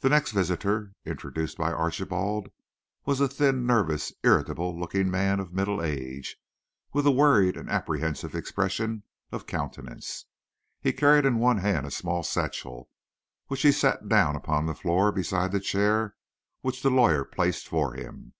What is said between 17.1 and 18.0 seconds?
placed for